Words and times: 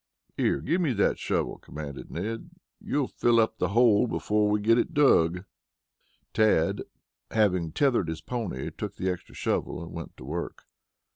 "Here, 0.35 0.61
give 0.61 0.81
me 0.81 0.93
that 0.93 1.19
shovel," 1.19 1.59
commanded 1.59 2.09
Ned. 2.09 2.49
"You'll 2.79 3.07
fill 3.07 3.39
up 3.39 3.59
the 3.59 3.67
bole 3.67 4.07
before 4.07 4.49
we 4.49 4.59
get 4.59 4.79
it 4.79 4.95
dug." 4.95 5.45
Tad, 6.33 6.81
having 7.29 7.71
tethered 7.71 8.07
his 8.07 8.19
pony, 8.19 8.71
took 8.75 8.95
the 8.95 9.11
extra 9.11 9.35
shovel 9.35 9.79
and 9.83 9.93
went 9.93 10.17
to 10.17 10.25
work. 10.25 10.63